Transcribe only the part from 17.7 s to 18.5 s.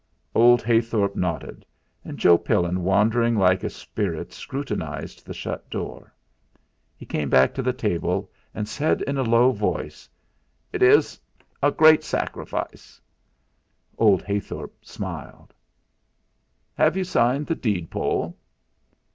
poll?"